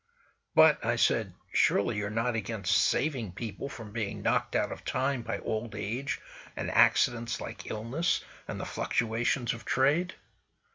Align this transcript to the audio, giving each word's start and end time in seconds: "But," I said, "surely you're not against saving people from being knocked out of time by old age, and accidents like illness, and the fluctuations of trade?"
"But," 0.55 0.83
I 0.83 0.95
said, 0.95 1.35
"surely 1.53 1.97
you're 1.97 2.09
not 2.09 2.33
against 2.33 2.75
saving 2.75 3.33
people 3.33 3.69
from 3.69 3.91
being 3.91 4.23
knocked 4.23 4.55
out 4.55 4.71
of 4.71 4.83
time 4.83 5.21
by 5.21 5.37
old 5.37 5.75
age, 5.75 6.19
and 6.55 6.71
accidents 6.71 7.39
like 7.39 7.69
illness, 7.69 8.23
and 8.47 8.59
the 8.59 8.65
fluctuations 8.65 9.53
of 9.53 9.63
trade?" 9.63 10.15